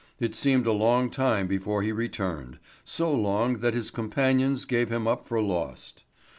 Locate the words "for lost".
5.27-6.05